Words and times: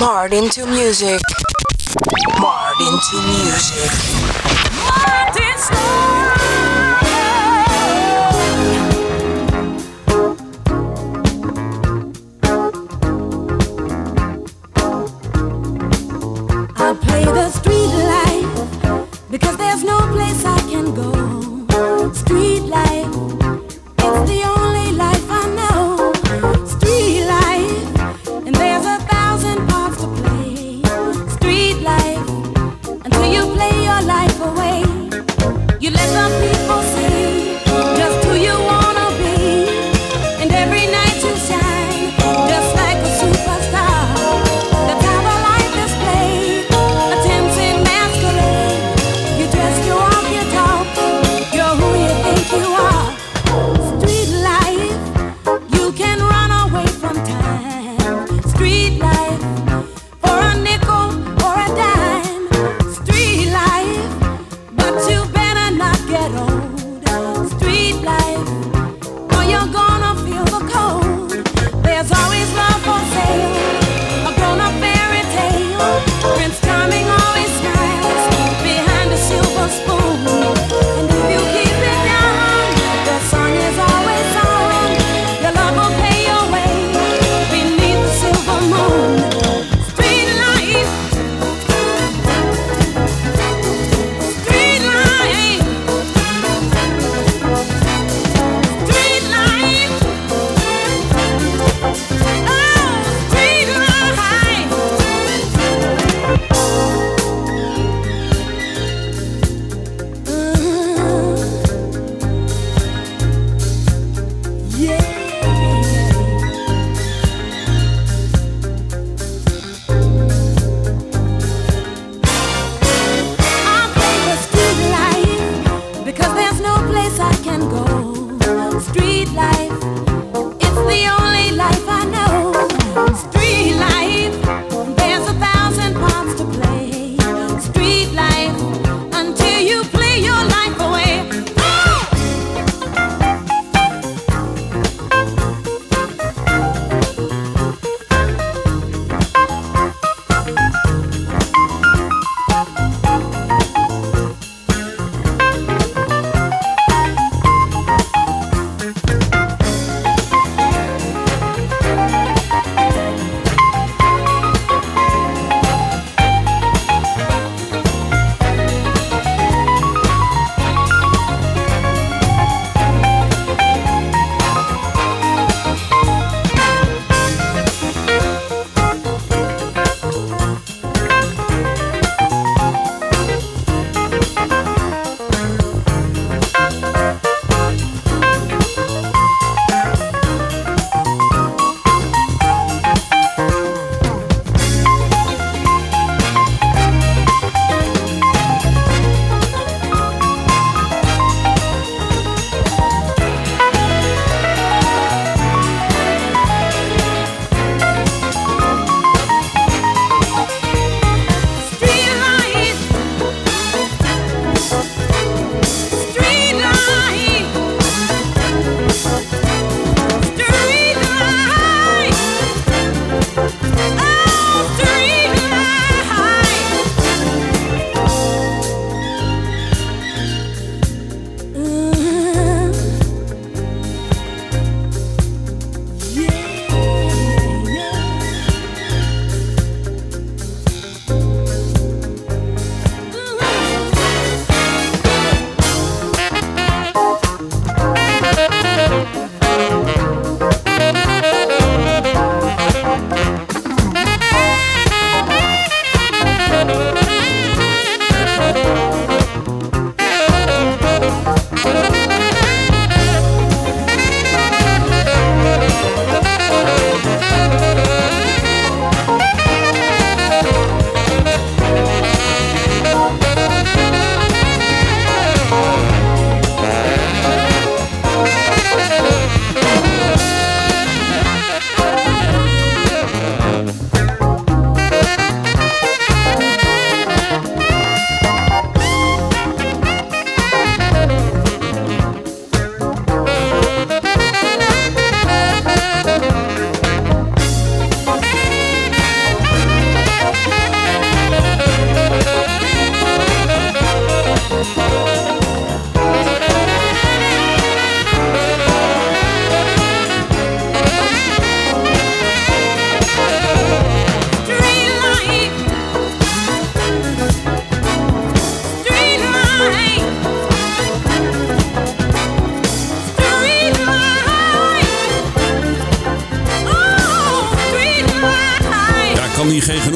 Martin 0.00 0.48
to 0.48 0.64
music. 0.64 1.20
Martin 2.40 2.98
to 3.10 3.16
music. 3.28 3.90
Martin 4.80 5.54
I 5.58 6.29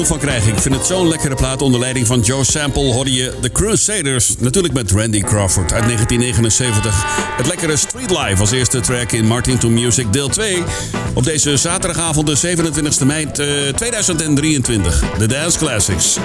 van 0.07 0.19
krijgen. 0.19 0.53
Ik 0.53 0.59
vind 0.59 0.75
het 0.75 0.85
zo'n 0.85 1.07
lekkere 1.07 1.35
plaat 1.35 1.61
onder 1.61 1.79
leiding 1.79 2.07
van 2.07 2.19
Joe 2.19 2.43
Sample. 2.43 2.93
Hoorde 2.93 3.13
je 3.13 3.33
The 3.41 3.51
Crusaders, 3.51 4.35
natuurlijk 4.39 4.73
met 4.73 4.91
Randy 4.91 5.21
Crawford 5.21 5.73
uit 5.73 5.83
1979. 5.83 7.03
Het 7.37 7.47
lekkere 7.47 7.77
Street 7.77 8.09
Life 8.09 8.35
als 8.39 8.51
eerste 8.51 8.79
track 8.79 9.11
in 9.11 9.25
Martin 9.25 9.57
to 9.57 9.69
Music 9.69 10.13
deel 10.13 10.29
2. 10.29 10.63
Op 11.13 11.23
deze 11.23 11.57
zaterdagavond 11.57 12.27
de 12.27 12.35
27 12.35 13.07
mei 13.07 13.31
2023. 13.75 15.03
De 15.17 15.27
Dance 15.27 15.57
Classics. 15.57 16.17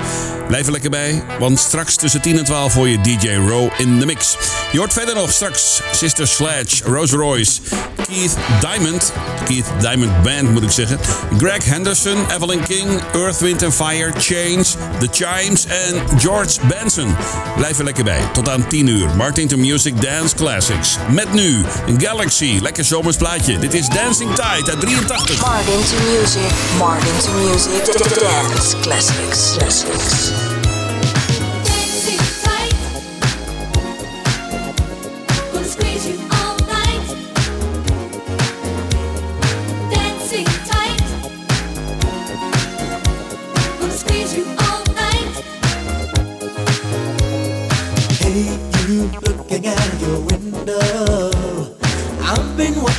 Blijf 0.46 0.66
er 0.66 0.72
lekker 0.72 0.90
bij, 0.90 1.22
want 1.38 1.58
straks 1.58 1.96
tussen 1.96 2.20
10 2.20 2.38
en 2.38 2.44
12 2.44 2.72
voor 2.72 2.88
je 2.88 3.00
DJ 3.00 3.28
Row 3.48 3.68
in 3.78 3.98
de 3.98 4.06
mix. 4.06 4.36
Je 4.72 4.78
hoort 4.78 4.92
verder 4.92 5.14
nog 5.14 5.30
straks 5.32 5.80
Sister 5.92 6.28
Sledge, 6.28 6.84
Rose 6.84 7.16
Royce, 7.16 7.60
Keith 8.06 8.36
Diamond, 8.60 9.12
Keith 9.44 9.66
Diamond 9.80 10.22
Band 10.22 10.50
moet 10.50 10.62
ik 10.62 10.70
zeggen, 10.70 10.98
Greg 11.38 11.64
Henderson, 11.64 12.30
Evelyn 12.30 12.62
King, 12.62 13.00
Earth, 13.12 13.40
Fire, 13.72 14.12
Change, 14.18 14.64
The 14.98 15.08
Chimes 15.10 15.66
en 15.66 16.18
George 16.18 16.58
Benson. 16.68 17.16
Blijf 17.56 17.78
er 17.78 17.84
lekker 17.84 18.04
bij. 18.04 18.20
Tot 18.32 18.48
aan 18.48 18.66
10 18.68 18.86
uur. 18.86 19.08
Martin 19.16 19.48
to 19.48 19.56
Music 19.56 20.00
Dance 20.02 20.36
Classics. 20.36 20.96
Met 21.10 21.32
nu 21.32 21.64
Galaxy. 21.98 22.58
Lekker 22.62 22.84
zomers 22.84 23.16
plaatje. 23.16 23.58
Dit 23.58 23.74
is 23.74 23.88
Dancing 23.88 24.30
Tide 24.30 24.70
uit 24.70 24.80
83. 24.80 25.40
Martin 25.40 25.72
to 25.72 25.96
Music. 26.10 26.50
Martin 26.78 27.18
to 27.24 27.32
Music. 27.32 27.84
Dance. 28.20 28.76
Classics. 28.80 30.49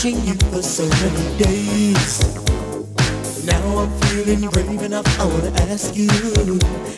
Watching 0.03 0.25
you 0.25 0.33
for 0.50 0.63
so 0.63 0.83
many 0.83 1.38
days. 1.38 2.36
Now 3.45 3.77
I'm 3.77 3.92
feeling 4.01 4.50
brave 4.50 4.81
enough. 4.81 5.06
I 5.19 5.25
wanna 5.25 5.51
ask 5.69 5.95
you, 5.95 6.07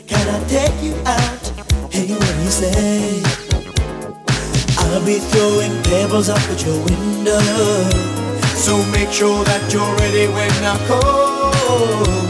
can 0.08 0.26
I 0.30 0.48
take 0.48 0.82
you 0.82 0.96
out? 1.06 1.44
Hey, 1.92 2.08
what 2.08 2.22
do 2.22 2.44
you 2.44 2.50
say? 2.50 3.22
I'll 4.78 5.06
be 5.06 5.20
throwing 5.20 5.84
pebbles 5.84 6.30
up 6.30 6.40
at 6.50 6.66
your 6.66 6.80
window. 6.86 7.42
So 8.56 8.82
make 8.94 9.12
sure 9.12 9.44
that 9.44 9.74
you're 9.74 9.96
ready 9.98 10.28
when 10.28 10.64
I 10.64 10.78
call. 10.88 12.23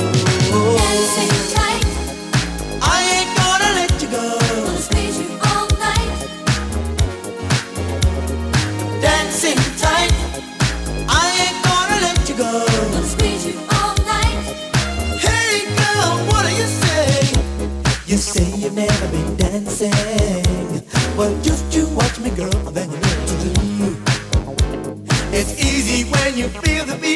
The 27.01 27.15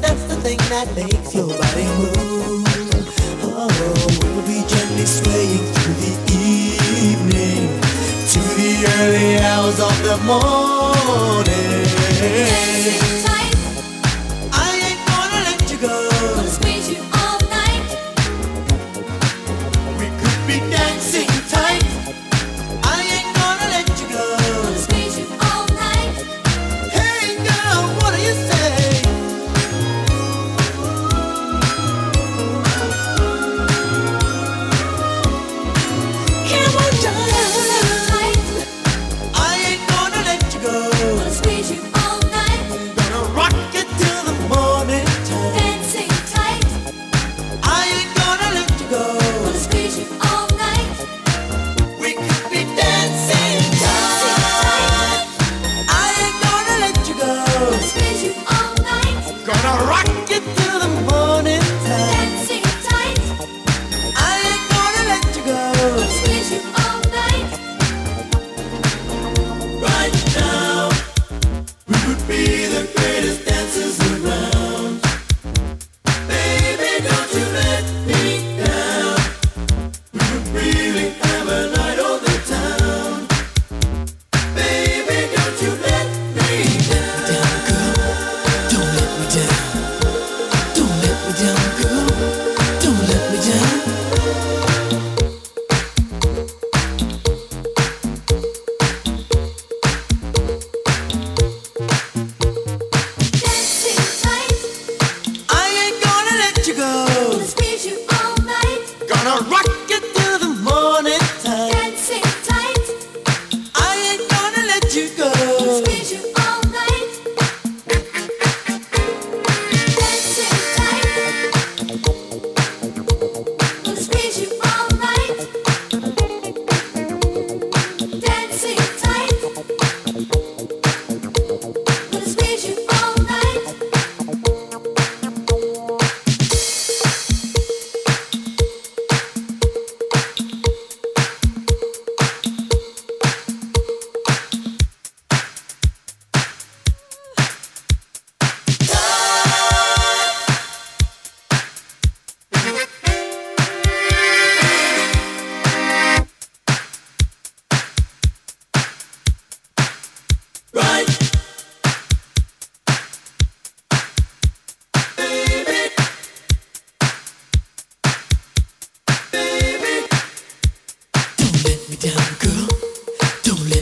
that's 0.00 0.24
the 0.24 0.36
thing 0.42 0.58
that 0.68 0.94
makes 0.94 1.34
your 1.34 1.48
body 1.48 1.86
move. 1.98 2.64
Oh, 3.42 3.68
we'll 4.22 4.46
be 4.46 4.62
gently 4.68 5.06
swaying 5.06 5.64
through 5.72 5.94
the 6.04 6.14
evening 7.08 7.80
to 8.32 8.40
the 8.58 8.72
early 8.98 9.38
hours 9.38 9.78
of 9.80 9.96
the 10.02 10.16
morning. 10.26 11.54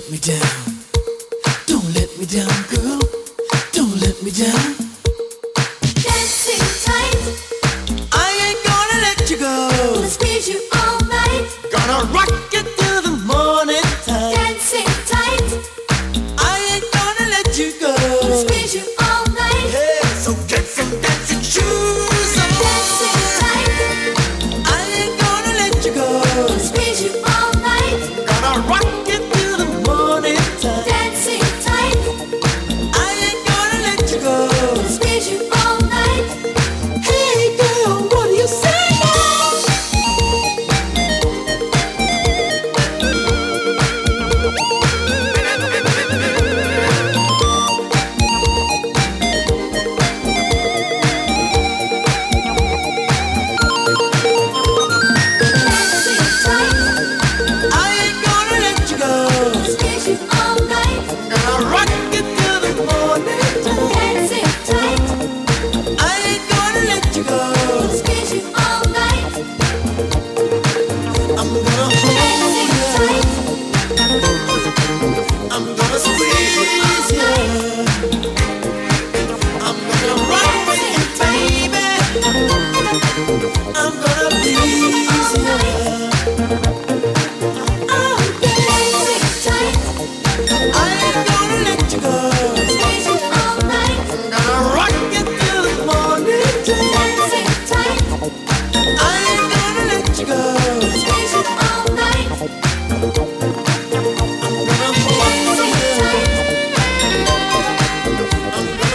let 0.03 0.11
me 0.11 0.19
down. 0.19 0.75
Don't 1.67 1.95
let 1.95 2.19
me 2.19 2.27
down, 2.27 2.49
girl. 2.71 3.01
Don't 3.73 4.01
let 4.01 4.21
me 4.23 4.31
down. 4.31 4.82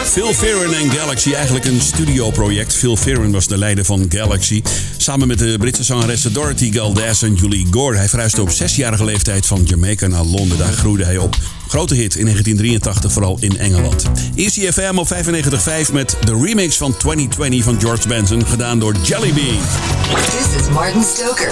Phil 0.06 0.34
Ferrin 0.34 0.74
en 0.74 0.92
Galaxy, 0.92 1.34
eigenlijk 1.34 1.66
een 1.66 1.82
studioproject. 1.82 2.74
Phil 2.74 2.98
Ferrin 2.98 3.32
was 3.32 3.48
de 3.48 3.58
leider 3.58 3.86
van 3.86 4.06
Galaxy. 4.10 4.62
Samen 4.98 5.28
met 5.28 5.40
de 5.40 5.56
Britse 5.58 5.84
zangeressen 5.84 6.34
Dorothy 6.34 6.72
Galdas 6.72 7.22
en 7.22 7.34
Julie 7.34 7.68
Gore. 7.72 7.98
Hij 7.98 8.10
verhuisde 8.10 8.42
op 8.42 8.50
zesjarige 8.50 9.06
leeftijd 9.06 9.46
van 9.46 9.64
Jamaica 9.64 10.08
naar 10.08 10.24
Londen. 10.24 10.58
Daar 10.58 10.74
groeide 10.74 11.06
hij 11.06 11.18
op. 11.18 11.57
Grote 11.68 11.96
hit 11.96 12.16
in 12.16 12.24
1983, 12.24 13.12
vooral 13.12 13.38
in 13.40 13.58
Engeland. 13.58 14.04
Easy 14.36 14.72
FM 14.72 14.98
op 14.98 15.08
95.5 15.14 15.94
met 15.94 16.18
de 16.26 16.40
remix 16.42 16.78
van 16.78 16.98
2020 16.98 17.64
van 17.64 17.80
George 17.80 18.08
Benson, 18.08 18.46
gedaan 18.46 18.80
door 18.80 18.96
Jelly 19.04 19.34
Bean. 19.34 19.58
This 20.30 20.62
is 20.62 20.70
Martin 20.70 21.04
Stoker 21.04 21.50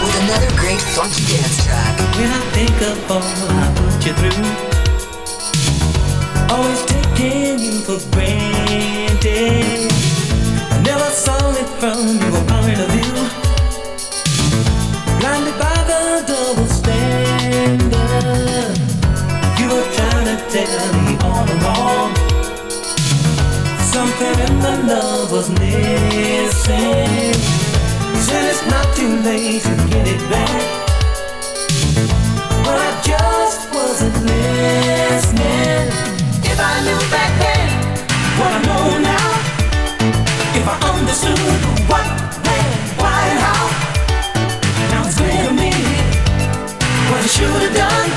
with 0.00 0.16
another 0.20 0.50
great 0.56 0.80
funky 0.80 1.22
dance 1.32 1.62
track. 1.62 1.98
When 2.16 2.28
I 2.28 2.40
think 2.52 2.80
of 2.80 3.10
all 3.10 3.22
I 3.50 3.68
put 3.74 4.04
you 4.04 4.14
through, 4.14 4.46
always 6.48 6.84
taking 6.84 7.60
you 7.60 7.72
for 7.72 8.00
granted. 8.10 9.92
I 10.70 10.80
never 10.82 11.10
saw 11.24 11.50
it 11.50 11.68
from 11.78 12.18
your 12.18 12.44
point 12.44 12.78
of 12.78 12.90
view. 12.90 13.49
Me 20.52 21.16
all 21.22 21.46
along. 21.46 22.14
Something 23.78 24.34
in 24.46 24.58
the 24.58 24.82
love 24.84 25.30
was 25.30 25.48
missing. 25.48 27.34
Said 28.18 28.44
it's 28.50 28.66
not 28.66 28.86
too 28.96 29.14
late 29.22 29.62
to 29.62 29.74
get 29.88 30.08
it 30.08 30.18
back. 30.28 30.62
But 32.64 32.78
I 32.82 32.90
just 33.04 33.72
wasn't 33.72 34.16
listening. 34.26 35.86
If 36.42 36.58
I 36.58 36.82
knew 36.82 37.00
back 37.14 37.30
then 37.38 37.68
what 38.38 38.50
I 38.50 38.60
know 38.66 38.98
now, 38.98 39.30
if 40.58 40.66
I 40.66 40.76
understood 40.98 41.60
what, 41.86 42.06
when, 42.42 42.66
why, 42.98 43.18
and 43.30 43.38
how, 43.38 43.64
now 44.90 45.06
it's 45.06 45.16
clear 45.16 45.46
to 45.46 45.54
me 45.54 45.70
what 47.08 47.22
I 47.22 47.28
should 47.28 47.62
have 47.62 47.74
done. 47.76 48.10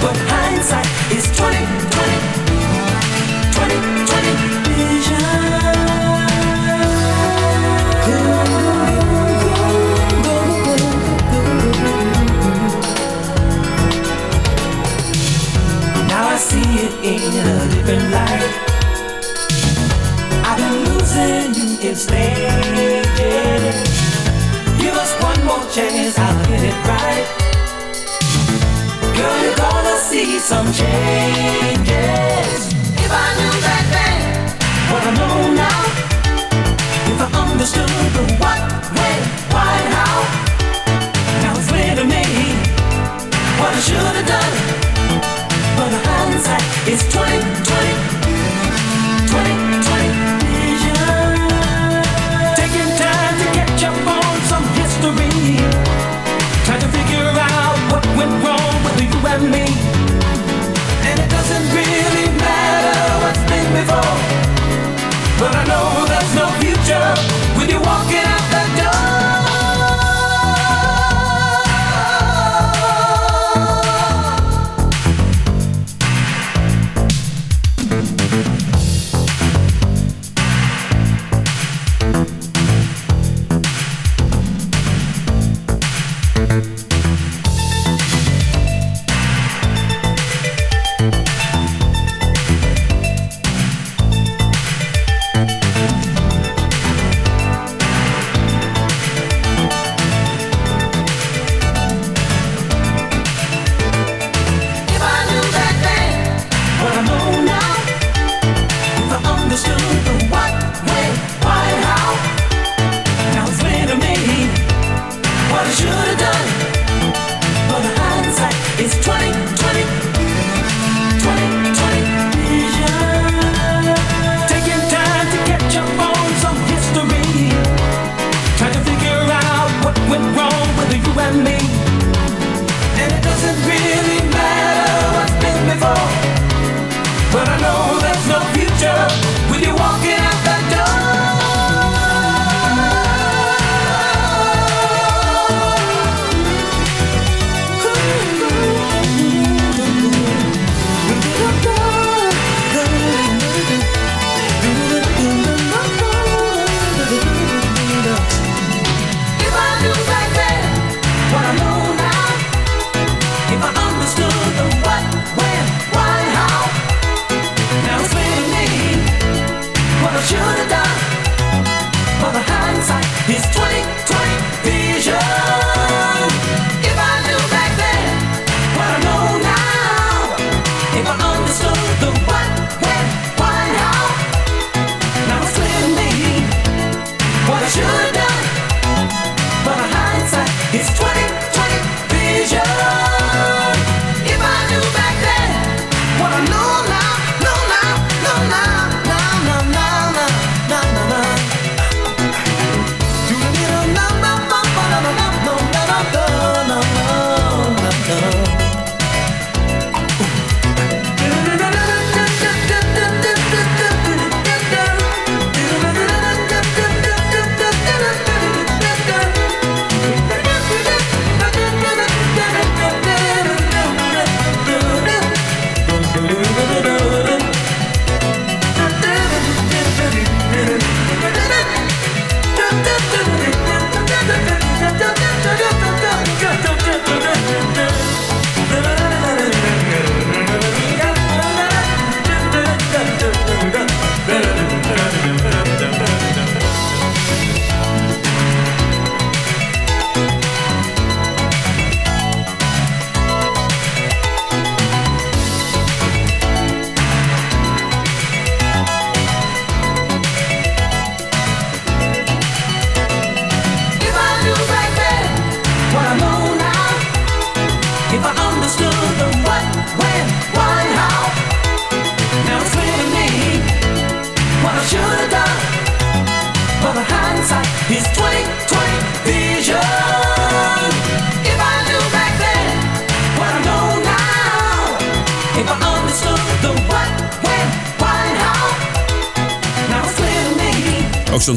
But 0.00 0.45
is 0.66 1.30
20, 1.36 1.56
20, 1.56 1.66
20, 3.54 3.78
20 4.06 4.46
Now 16.08 16.26
I 16.26 16.36
see 16.36 16.58
it 16.58 16.94
in 17.04 17.22
a 17.46 17.68
different 17.72 18.10
light. 18.10 18.52
I've 20.44 20.58
been 20.58 20.76
losing 20.88 21.54
you 21.54 21.68
in 21.90 21.94
stages. 21.94 23.06
Give 24.80 24.94
us 24.94 25.12
one 25.22 25.40
more 25.44 25.64
chance, 25.70 26.05
some 30.46 30.72
change. 30.72 31.75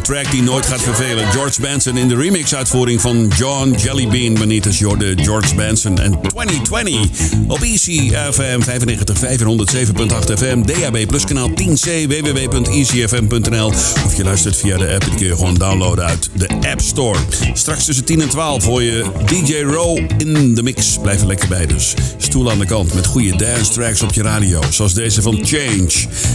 Track 0.10 0.32
die 0.32 0.42
nooit 0.42 0.66
gaat 0.66 0.82
vervelen. 0.82 1.32
George 1.32 1.62
Benson 1.62 1.98
in 1.98 2.08
de 2.08 2.16
remix-uitvoering 2.16 3.02
van 3.02 3.32
John 3.38 3.76
Jellybean. 3.78 4.34
Benitez 4.34 4.80
Jorde, 4.80 5.14
George 5.24 5.56
Benson 5.56 6.00
en 6.00 6.20
2020. 6.22 7.00
Op 7.48 7.62
ECFM 7.62 8.60
95.5 8.62 9.42
en 9.42 9.48
107.8 9.48 10.34
FM. 10.38 10.62
DAB 10.62 11.08
Plus 11.08 11.26
kanaal 11.26 11.50
10C. 11.50 12.08
www.ecfm.nl 12.08 13.68
Of 14.06 14.18
je 14.18 14.24
luistert 14.24 14.58
via 14.58 14.78
de 14.78 14.94
app. 14.94 15.04
Die 15.04 15.16
kun 15.16 15.26
je 15.26 15.36
gewoon 15.36 15.56
downloaden 15.56 16.06
uit 16.06 16.30
de 16.34 16.48
App 16.70 16.82
Store. 16.82 17.20
Straks 17.54 17.86
tussen 17.86 18.06
10 18.06 18.22
en 18.22 18.30
12 18.30 18.66
hoor 18.66 18.84
je 18.84 19.06
DJ 19.26 19.62
Row 19.62 20.00
in 20.18 20.56
de 20.56 20.64
mix. 20.64 20.98
Blijf 21.02 21.22
er 21.22 21.28
lekker 21.28 21.48
bij 21.48 21.66
dus. 21.66 21.94
Stoel 22.18 22.52
aan 22.52 22.60
de 22.60 22.66
kant 22.66 22.94
met 22.94 23.06
goede 23.06 23.36
dance 23.36 23.72
tracks 23.72 24.02
op 24.02 24.14
je 24.14 24.22
radio. 24.22 24.62
Zoals 24.70 24.94
deze 24.94 25.22
van 25.22 25.40
Change. 25.46 25.92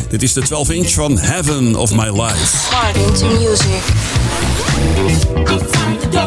Dit 0.09 0.23
is 0.23 0.33
de 0.33 0.43
12 0.43 0.71
inch 0.71 0.91
van 0.91 1.19
Heaven 1.19 1.77
of 1.77 1.95
My 1.95 2.23
Life. 2.23 2.73
To 3.19 3.27
music. 3.27 3.64
Outside 5.49 5.99
the 6.01 6.09
door, 6.13 6.27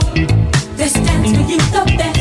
this 0.75 0.93
dance 0.93 1.31
for 1.31 1.41
you 1.43 1.57
the 1.57 1.95
best. 1.95 2.16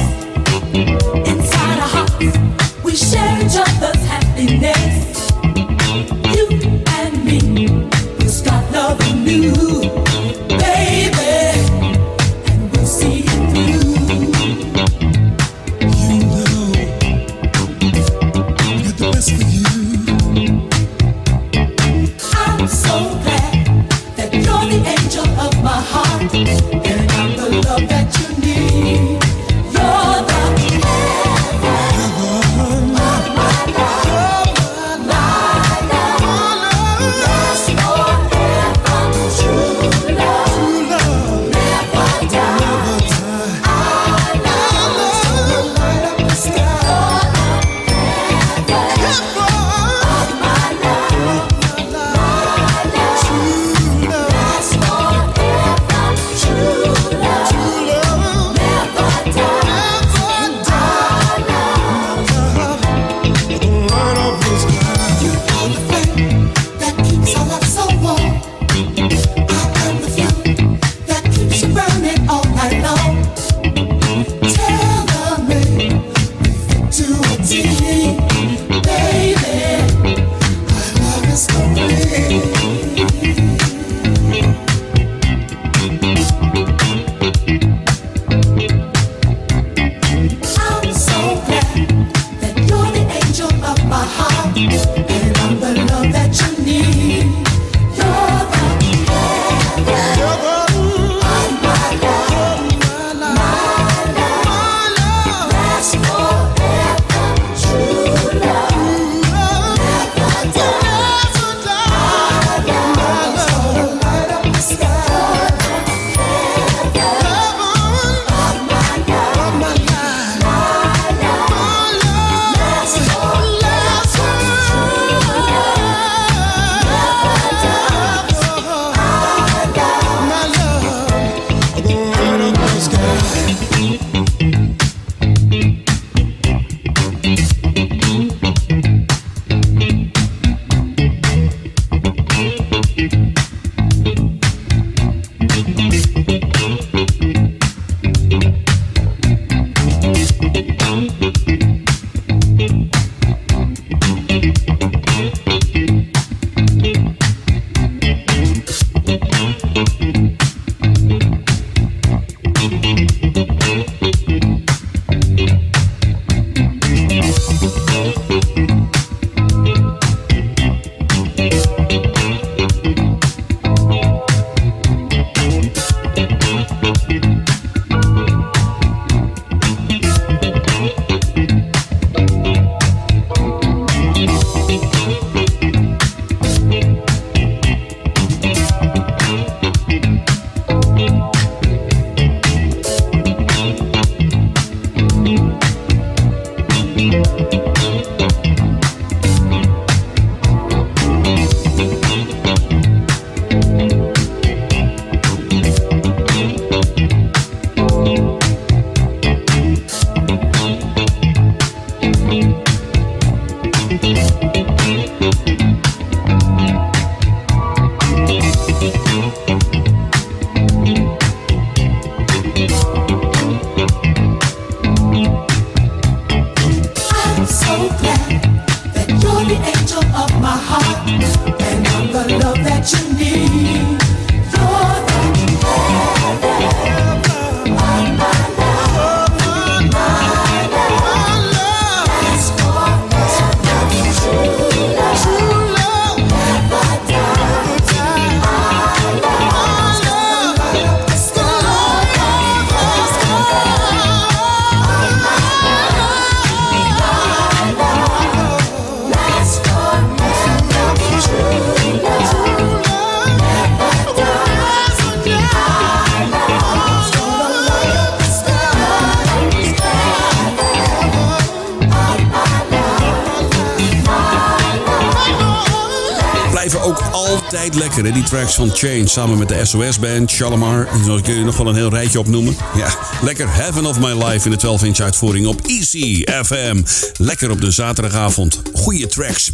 Tracks 278.26 278.54
van 278.54 278.70
Change 278.74 279.06
samen 279.06 279.38
met 279.38 279.48
de 279.48 279.64
SOS 279.64 279.98
Band, 279.98 280.30
Shalimar. 280.30 280.88
En 280.92 281.04
zo 281.04 281.20
kun 281.22 281.34
je 281.34 281.44
nog 281.44 281.56
wel 281.56 281.66
een 281.68 281.74
heel 281.74 281.90
rijtje 281.90 282.18
opnoemen. 282.18 282.56
Ja, 282.74 282.94
lekker 283.22 283.54
Heaven 283.54 283.86
of 283.86 283.98
My 283.98 284.24
Life 284.24 284.50
in 284.50 284.56
de 284.58 284.66
12-inch 284.66 285.00
uitvoering 285.00 285.46
op 285.46 285.60
Easy 285.66 286.24
FM. 286.44 286.82
Lekker 287.16 287.50
op 287.50 287.60
de 287.60 287.70
zaterdagavond. 287.70 288.60
Goeie 288.72 289.06
tracks. 289.06 289.50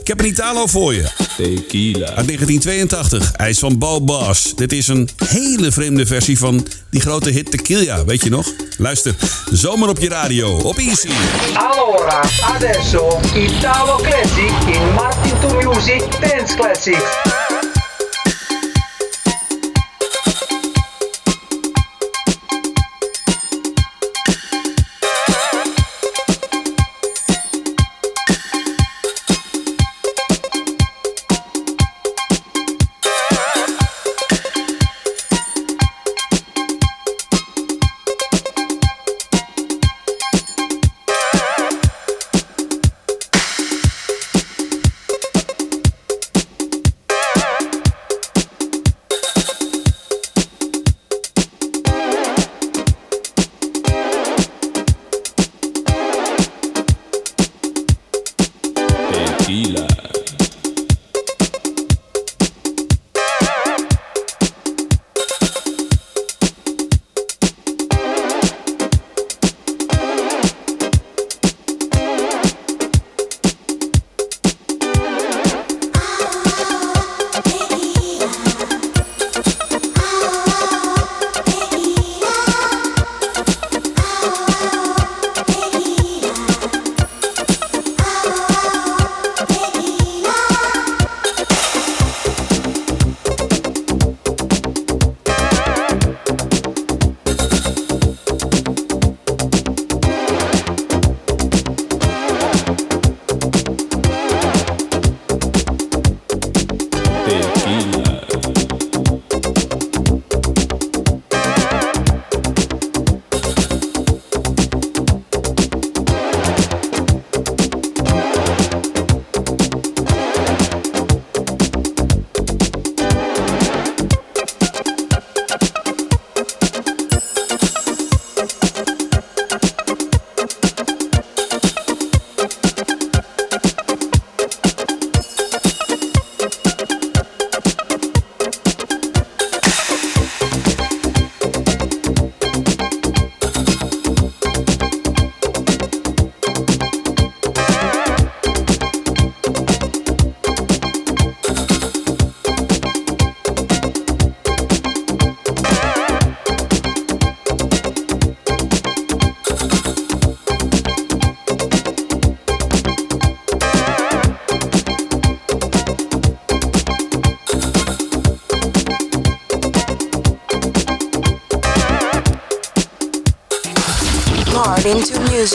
Ik 0.00 0.06
heb 0.06 0.20
een 0.20 0.26
Italo 0.26 0.66
voor 0.66 0.94
je. 0.94 1.02
Tequila. 1.36 2.06
Uit 2.06 2.26
1982, 2.26 3.32
IJs 3.32 3.58
van 3.58 3.78
Boss. 3.78 4.54
Dit 4.56 4.72
is 4.72 4.88
een 4.88 5.08
hele 5.24 5.72
vreemde 5.72 6.06
versie 6.06 6.38
van 6.38 6.66
die 6.90 7.00
grote 7.00 7.30
hit 7.30 7.50
Tequila, 7.50 8.04
weet 8.04 8.22
je 8.22 8.30
nog? 8.30 8.52
Luister, 8.78 9.14
zomer 9.52 9.88
op 9.88 9.98
je 9.98 10.08
radio, 10.08 10.56
op 10.56 10.78
Easy. 10.78 11.08
Allora, 11.54 12.22
adesso 12.54 13.20
Italo 13.34 13.96
Classic 13.96 14.74
in 14.74 14.94
Martin 14.94 15.32
to 15.40 15.70
Music 15.70 16.02
Dance 16.20 16.56
Classics. 16.56 17.25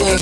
Music. 0.00 0.21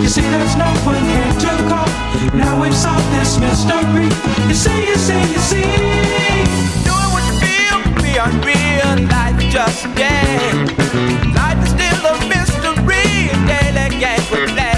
You 0.00 0.08
see, 0.08 0.22
there's 0.22 0.56
no 0.56 0.66
one 0.84 0.96
here 1.04 1.32
to 1.44 1.50
call. 1.68 1.86
Now 2.34 2.60
we've 2.60 2.74
solved 2.74 3.04
this 3.12 3.38
mystery. 3.38 4.08
You 4.48 4.54
see, 4.54 4.86
you 4.88 4.96
see, 4.96 5.20
you 5.20 5.38
see. 5.38 5.62
Doing 6.88 7.10
what 7.12 7.22
you 7.28 7.36
feel 7.44 7.76
can 7.84 7.96
be 8.00 8.16
unreal. 8.16 9.08
Life 9.08 9.38
just 9.50 9.84
a. 9.94 10.66
Life 11.34 11.62
is 11.62 11.70
still 11.70 12.06
a 12.06 12.14
mystery. 12.26 13.28
Daily 13.46 14.00
games 14.00 14.30
we 14.30 14.46
play. 14.52 14.71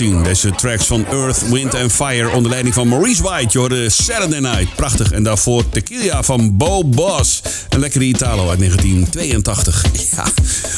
Scene. 0.00 0.22
Deze 0.22 0.50
tracks 0.50 0.86
van 0.86 1.06
Earth, 1.06 1.48
Wind 1.48 1.74
and 1.74 1.92
Fire 1.92 2.28
onder 2.28 2.50
leiding 2.50 2.74
van 2.74 2.88
Maurice 2.88 3.22
White. 3.22 3.60
Je 3.60 3.88
Saturday 3.90 4.38
Night, 4.38 4.74
prachtig. 4.74 5.12
En 5.12 5.22
daarvoor 5.22 5.68
Tequila 5.68 6.22
van 6.22 6.56
Bo 6.56 6.84
Boss. 6.84 7.42
Een 7.68 7.80
lekkere 7.80 8.04
Italo 8.04 8.48
uit 8.48 8.58
1982. 8.58 9.84
Ja, 10.16 10.24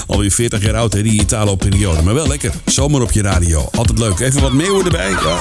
alweer 0.07 0.31
40 0.31 0.63
jaar 0.63 0.77
oud 0.77 0.93
hè, 0.93 1.03
die 1.03 1.21
Italo-periode. 1.21 2.03
Maar 2.03 2.15
wel 2.15 2.27
lekker. 2.27 2.53
Zomer 2.65 3.03
op 3.03 3.13
je 3.13 3.23
radio. 3.23 3.69
Altijd 3.73 3.99
leuk. 3.99 4.19
Even 4.19 4.41
wat 4.41 4.53
meeuwen 4.53 4.85
erbij. 4.85 5.11
Ja. 5.11 5.41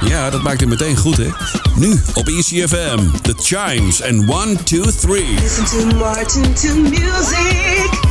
Ja, 0.00 0.30
dat 0.30 0.42
maakt 0.42 0.60
het 0.60 0.68
meteen 0.68 0.96
goed, 0.96 1.16
hè? 1.16 1.28
Nu 1.74 2.00
op 2.14 2.28
ECFM, 2.28 2.98
The 3.22 3.34
Chimes 3.36 4.00
en 4.00 4.28
1, 4.28 4.64
2, 4.64 4.80
3. 5.00 5.24
Listen 5.40 5.64
to 5.64 5.96
Martin 5.96 6.54
to 6.54 6.74
music. 6.74 8.07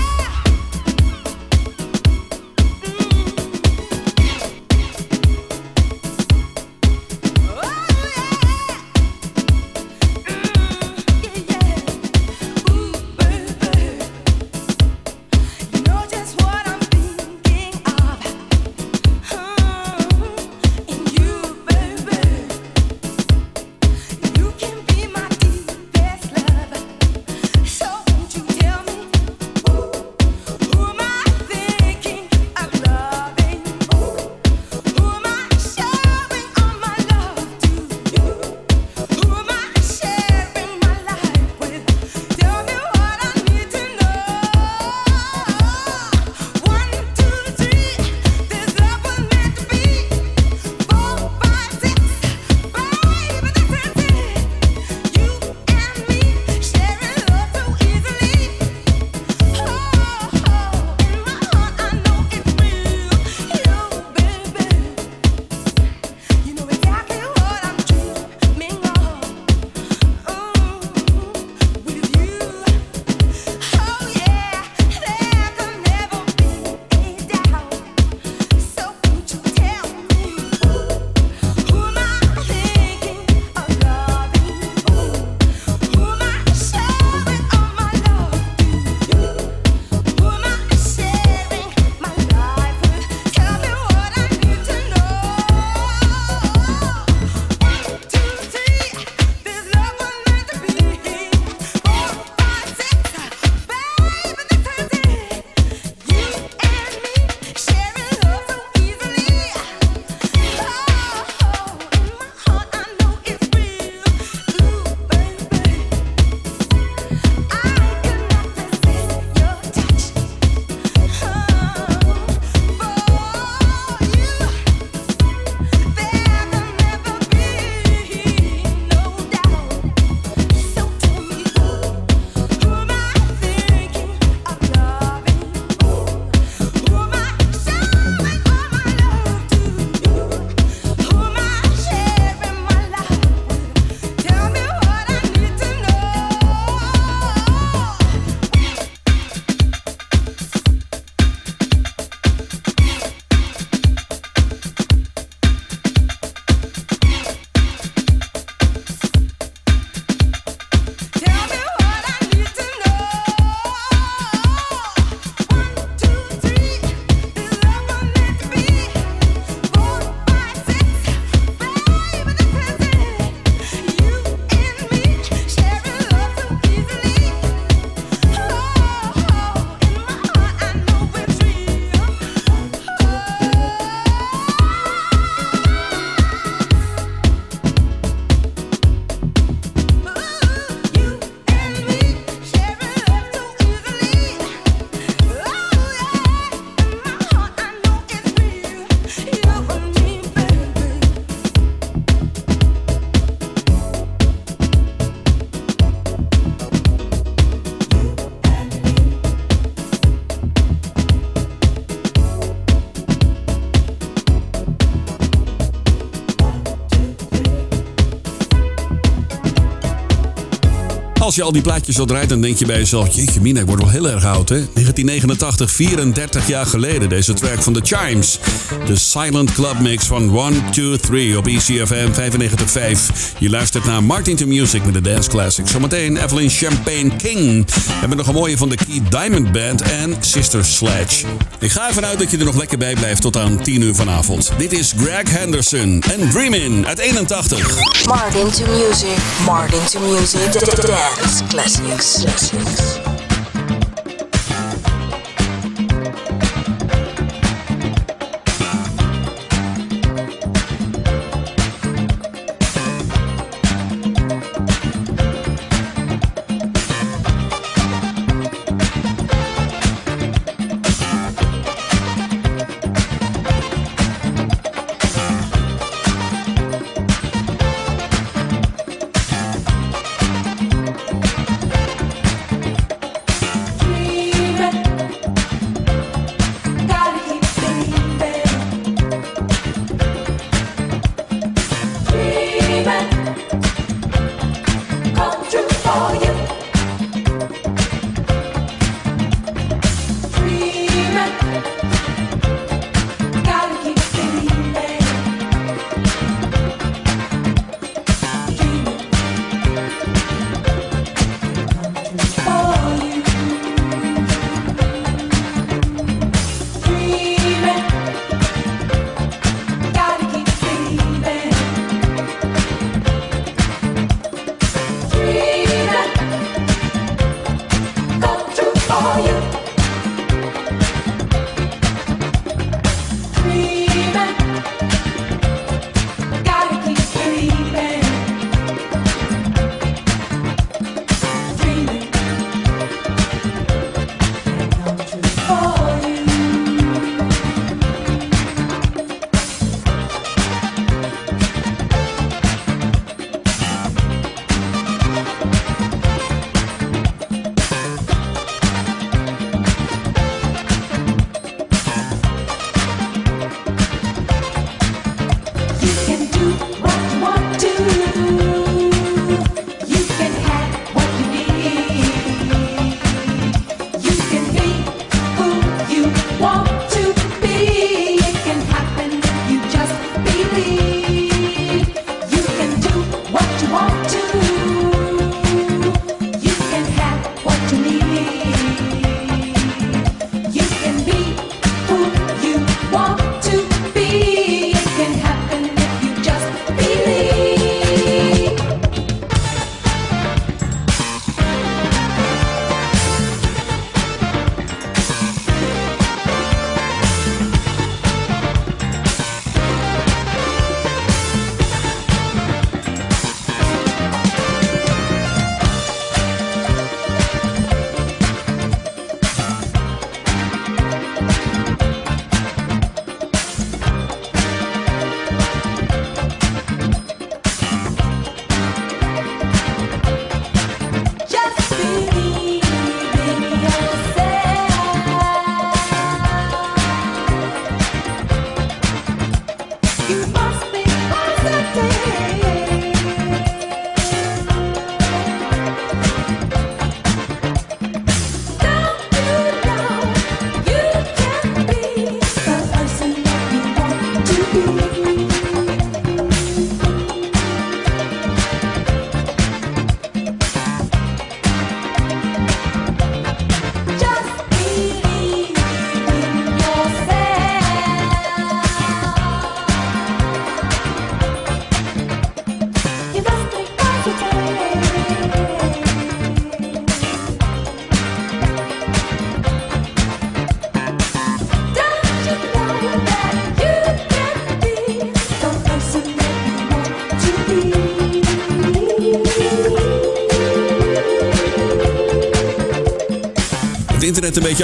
Je 221.37 221.43
al 221.43 221.51
die 221.51 221.61
plaatjes 221.61 221.95
zo 221.95 222.05
draait, 222.05 222.29
dan 222.29 222.41
denk 222.41 222.57
je 222.57 222.65
bij 222.65 222.77
jezelf... 222.77 223.15
Jeetje 223.15 223.41
mina, 223.41 223.59
ik 223.59 223.65
word 223.65 223.79
wel 223.79 223.89
heel 223.89 224.09
erg 224.09 224.25
oud, 224.25 224.49
hè? 224.49 224.55
1989, 224.55 225.71
34 225.71 226.47
jaar 226.47 226.65
geleden. 226.65 227.09
Deze 227.09 227.33
track 227.33 227.63
van 227.63 227.73
The 227.73 227.81
Chimes. 227.83 228.39
De 228.85 228.95
Silent 228.95 229.53
Club 229.53 229.79
Mix 229.79 230.05
van 230.05 230.37
1, 230.37 230.71
2, 230.71 230.99
3 230.99 231.37
op 231.37 231.47
ECFM 231.47 232.09
95.5. 232.11 233.37
Je 233.39 233.49
luistert 233.49 233.85
naar 233.85 234.03
Martin 234.03 234.35
to 234.35 234.45
Music 234.45 234.85
met 234.85 234.93
de 234.93 235.01
Dance 235.01 235.29
Classics. 235.29 235.71
Zometeen 235.71 236.17
Evelyn 236.17 236.49
Champagne 236.49 237.15
King. 237.15 237.65
We 237.65 237.81
hebben 237.99 238.17
nog 238.17 238.27
een 238.27 238.33
mooie 238.33 238.57
van 238.57 238.69
de 238.69 238.75
Key 238.75 239.01
Diamond 239.09 239.51
Band 239.51 239.81
en 239.81 240.15
Sister 240.19 240.65
Sledge. 240.65 241.25
Ik 241.59 241.71
ga 241.71 241.87
ervan 241.87 242.05
uit 242.05 242.19
dat 242.19 242.31
je 242.31 242.37
er 242.37 242.45
nog 242.45 242.57
lekker 242.57 242.77
bij 242.77 242.93
blijft 242.93 243.21
tot 243.21 243.37
aan 243.37 243.61
10 243.61 243.81
uur 243.81 243.95
vanavond. 243.95 244.51
Dit 244.57 244.71
is 244.71 244.93
Greg 244.97 245.29
Henderson 245.29 246.03
en 246.19 246.29
Dreamin' 246.29 246.87
uit 246.87 246.99
81. 246.99 248.05
Martin 248.05 248.51
to 248.51 248.65
music. 248.71 249.17
Martin 249.45 249.79
to 249.91 249.99
music. 249.99 251.26
D- 251.27 251.33
d- 251.33 251.39
Dance 251.39 251.51
classics. 251.51 252.23
classics. 252.23 253.16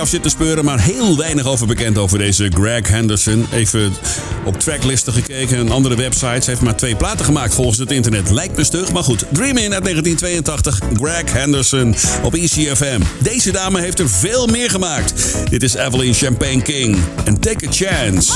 Af 0.03 0.09
zitten 0.09 0.31
speuren, 0.31 0.65
maar 0.65 0.79
heel 0.79 1.17
weinig 1.17 1.45
over 1.45 1.67
bekend 1.67 1.97
over 1.97 2.17
deze 2.17 2.51
Greg 2.53 2.87
Henderson. 2.87 3.47
Even 3.51 3.93
op 4.43 4.59
tracklisten 4.59 5.13
gekeken 5.13 5.57
en 5.57 5.71
andere 5.71 5.95
websites. 5.95 6.45
Heeft 6.45 6.61
maar 6.61 6.75
twee 6.75 6.95
platen 6.95 7.25
gemaakt 7.25 7.53
volgens 7.53 7.77
het 7.77 7.91
internet. 7.91 8.29
Lijkt 8.29 8.57
me 8.57 8.63
stug, 8.63 8.91
maar 8.91 9.03
goed. 9.03 9.25
Dream 9.31 9.57
In 9.57 9.73
uit 9.73 9.83
1982, 9.83 10.79
Greg 10.93 11.33
Henderson 11.33 11.95
op 12.23 12.33
ECFM. 12.33 13.01
Deze 13.19 13.51
dame 13.51 13.79
heeft 13.79 13.99
er 13.99 14.09
veel 14.09 14.47
meer 14.47 14.69
gemaakt. 14.69 15.13
Dit 15.49 15.63
is 15.63 15.73
Evelyn 15.73 16.13
Champagne 16.13 16.61
King 16.61 16.97
en 17.23 17.39
Take 17.39 17.67
a 17.67 17.71
Chance. 17.71 18.33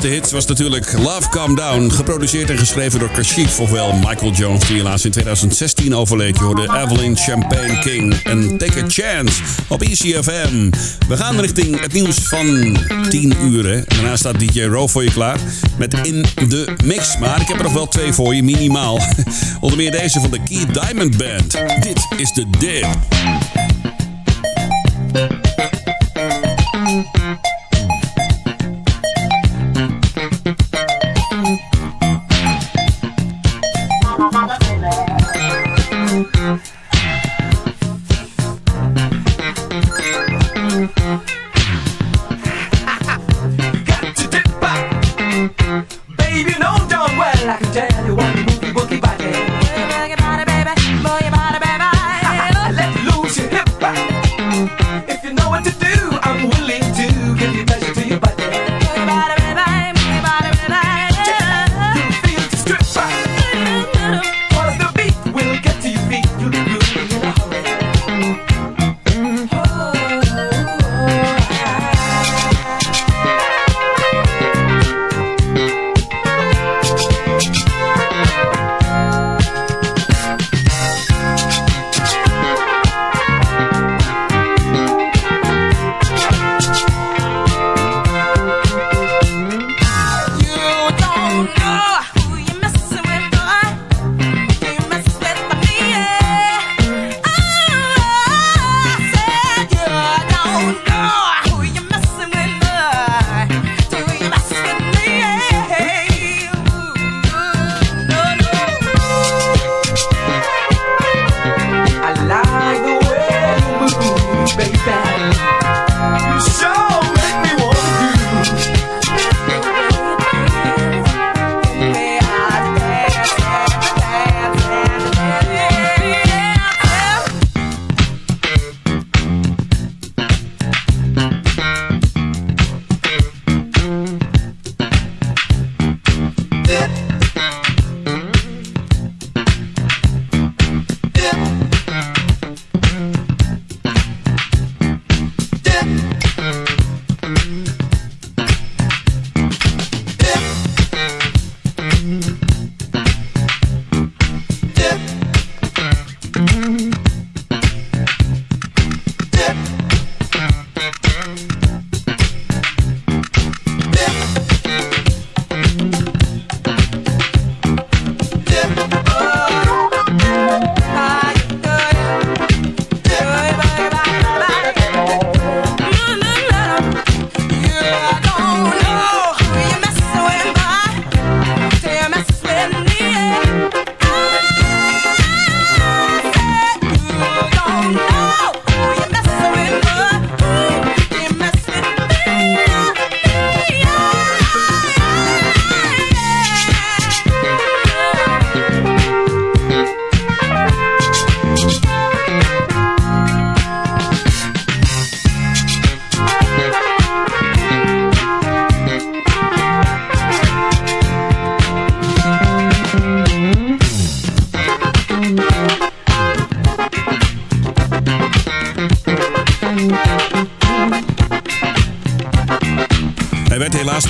Grootste 0.00 0.18
hits 0.20 0.32
was 0.32 0.46
natuurlijk 0.46 0.98
Love 0.98 1.28
Calm 1.28 1.54
Down. 1.54 1.90
Geproduceerd 1.90 2.50
en 2.50 2.58
geschreven 2.58 2.98
door 2.98 3.10
Kashif, 3.10 3.60
ofwel 3.60 3.92
Michael 3.92 4.32
Jones, 4.32 4.66
die 4.66 4.76
helaas 4.76 5.04
in 5.04 5.10
2016 5.10 5.94
overleed. 5.94 6.38
Je 6.38 6.44
hoorde 6.44 6.62
Evelyn 6.62 7.16
Champagne 7.16 7.78
King 7.78 8.14
en 8.22 8.58
Take 8.58 8.82
a 8.82 8.88
Chance 8.88 9.42
op 9.68 9.82
ECFM. 9.82 10.70
We 11.08 11.16
gaan 11.16 11.40
richting 11.40 11.80
het 11.80 11.92
nieuws 11.92 12.16
van 12.16 12.76
10 13.08 13.34
uur. 13.42 13.84
Daarna 13.86 14.16
staat 14.16 14.38
DJ 14.38 14.62
Ro 14.62 14.86
voor 14.86 15.04
je 15.04 15.10
klaar 15.10 15.38
met 15.78 15.94
In 16.02 16.24
de 16.48 16.74
Mix. 16.84 17.18
Maar 17.18 17.40
ik 17.40 17.48
heb 17.48 17.56
er 17.56 17.64
nog 17.64 17.72
wel 17.72 17.88
twee 17.88 18.12
voor 18.12 18.34
je, 18.34 18.42
minimaal. 18.42 19.00
Onder 19.60 19.78
meer 19.78 19.90
deze 19.90 20.20
van 20.20 20.30
de 20.30 20.42
Key 20.42 20.66
Diamond 20.72 21.16
Band. 21.16 21.58
Dit 21.82 22.06
is 22.16 22.32
de 22.32 22.46
Dip. 22.58 22.98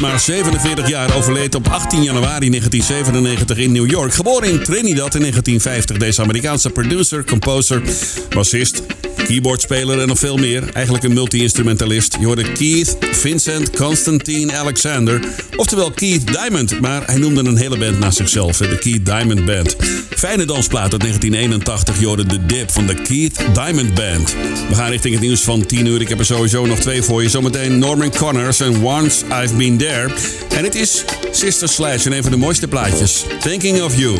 Maar 0.00 0.20
47 0.20 0.88
jaar 0.88 1.16
overleed 1.16 1.54
op 1.54 1.68
18 1.68 2.02
januari 2.02 2.48
1997 2.48 3.56
in 3.56 3.72
New 3.72 3.90
York. 3.90 4.14
Geboren 4.14 4.48
in 4.48 4.62
Trinidad 4.62 5.14
in 5.14 5.20
1950. 5.20 5.96
Deze 5.96 6.22
Amerikaanse 6.22 6.70
producer, 6.70 7.24
composer, 7.24 7.82
bassist, 8.28 8.82
keyboardspeler 9.16 10.00
en 10.00 10.08
nog 10.08 10.18
veel 10.18 10.36
meer. 10.36 10.62
Eigenlijk 10.72 11.04
een 11.04 11.12
multi-instrumentalist. 11.12 12.16
Je 12.20 12.26
hoorde 12.26 12.52
Keith, 12.52 12.96
Vincent, 13.00 13.70
Constantine, 13.70 14.56
Alexander. 14.56 15.20
Oftewel 15.56 15.90
Keith 15.90 16.26
Diamond. 16.32 16.80
Maar 16.80 17.02
hij 17.06 17.16
noemde 17.16 17.44
een 17.44 17.56
hele 17.56 17.78
band 17.78 17.98
naar 17.98 18.12
zichzelf. 18.12 18.56
De 18.56 18.78
Keith 18.78 19.06
Diamond 19.06 19.44
Band. 19.44 19.76
Fijne 20.20 20.44
dansplaat 20.44 20.92
uit 20.92 21.00
1981. 21.00 22.00
Je 22.00 22.06
hoorde 22.06 22.26
de 22.26 22.46
dip 22.46 22.70
van 22.70 22.86
de 22.86 22.94
Keith 22.94 23.44
Diamond 23.54 23.94
Band. 23.94 24.34
We 24.68 24.74
gaan 24.74 24.90
richting 24.90 25.14
het 25.14 25.22
nieuws 25.22 25.40
van 25.40 25.66
10 25.66 25.86
uur. 25.86 26.00
Ik 26.00 26.08
heb 26.08 26.18
er 26.18 26.24
sowieso 26.24 26.66
nog 26.66 26.78
twee 26.78 27.02
voor 27.02 27.22
je. 27.22 27.28
Zometeen 27.28 27.78
Norman 27.78 28.10
Connors 28.16 28.60
en 28.60 28.84
Once 28.84 29.24
I've 29.42 29.54
Been 29.54 29.78
There. 29.78 30.10
En 30.56 30.64
het 30.64 30.74
is 30.74 31.04
Sister 31.30 31.68
Slash 31.68 32.06
en 32.06 32.12
een 32.12 32.22
van 32.22 32.30
de 32.30 32.36
mooiste 32.36 32.68
plaatjes. 32.68 33.24
Thinking 33.40 33.82
of 33.82 33.96
You. 33.96 34.18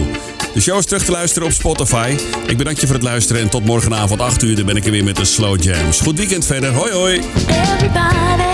De 0.55 0.61
show 0.61 0.79
is 0.79 0.85
terug 0.85 1.05
te 1.05 1.11
luisteren 1.11 1.49
op 1.49 1.55
Spotify. 1.55 2.17
Ik 2.47 2.57
bedank 2.57 2.79
je 2.79 2.87
voor 2.87 2.95
het 2.95 3.05
luisteren 3.05 3.43
en 3.43 3.49
tot 3.49 3.65
morgenavond 3.65 4.21
8 4.21 4.43
uur. 4.43 4.57
Dan 4.57 4.67
ben 4.67 4.77
ik 4.77 4.85
er 4.85 4.91
weer 4.91 5.05
met 5.05 5.17
de 5.17 5.25
Slow 5.25 5.63
Jams. 5.63 6.01
Goed 6.01 6.19
weekend 6.19 6.47
verder. 6.47 6.73
Hoi 6.73 6.93
hoi. 6.93 7.21
Everybody, 7.47 8.45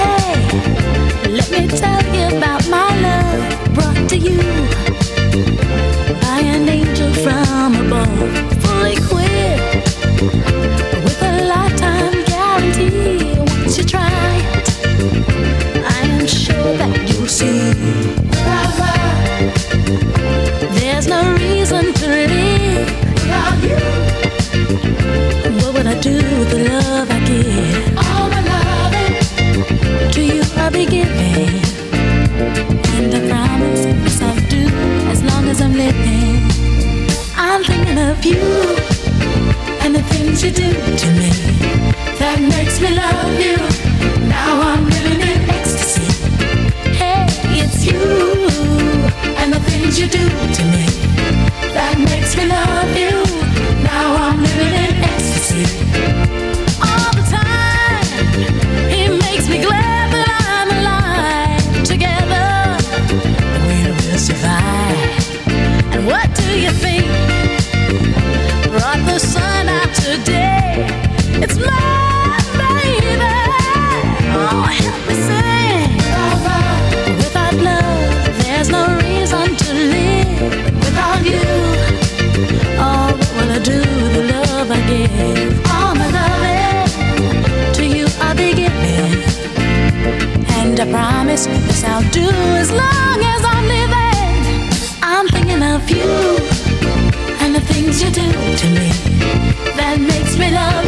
let 1.31 1.51
me 1.51 1.67
tell 1.67 2.19
you 2.19 2.37
about 2.37 2.69
my 2.69 3.01
love 3.01 3.73
brought 3.73 4.09
to 4.09 4.17
you 4.17 4.37
by 6.21 6.49
an 6.49 6.65
from 7.27 7.75
above, 7.75 8.63
fully 8.63 8.93
equipped 8.93 10.56
Promise 91.37 91.67
this 91.67 91.85
I'll 91.85 92.03
do 92.13 92.31
as 92.57 92.71
long 92.71 93.19
as 93.21 93.45
I'm 93.45 93.67
living. 93.69 94.71
I'm 95.03 95.29
thinking 95.29 95.63
of 95.63 95.91
you 95.91 96.09
and 97.41 97.55
the 97.55 97.61
things 97.61 98.03
you 98.03 98.11
do 98.11 98.23
to 98.23 98.67
me 98.71 98.89
that 99.77 99.99
makes 100.01 100.39
me 100.39 100.51
love 100.51 100.86